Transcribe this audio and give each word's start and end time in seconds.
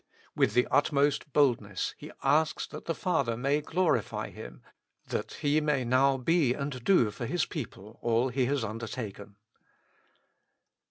With 0.35 0.55
the 0.55 0.65
utmost 0.71 1.31
boldness 1.31 1.93
He 1.95 2.09
asks 2.23 2.65
that 2.65 2.85
the 2.85 2.95
Father 2.95 3.37
may 3.37 3.61
glorify 3.61 4.31
Him, 4.31 4.63
that 5.09 5.31
He 5.33 5.61
may 5.61 5.85
now 5.85 6.17
be 6.17 6.55
and 6.55 6.83
do 6.83 7.11
for 7.11 7.27
His 7.27 7.45
people 7.45 7.99
all 8.01 8.29
He 8.29 8.47
has 8.47 8.63
under 8.63 8.87
taken. 8.87 9.35